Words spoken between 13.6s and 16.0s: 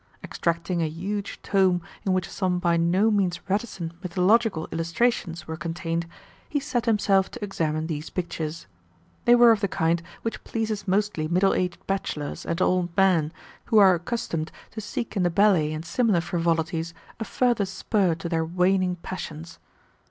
who are accustomed to seek in the ballet and